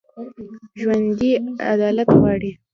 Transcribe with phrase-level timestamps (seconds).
[0.79, 1.31] ژوندي
[1.71, 2.51] عدالت غواړي